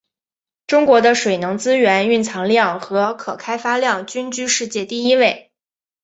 [0.65, 5.51] 中国的水能资源蕴藏量和可开发量均居世界第一位。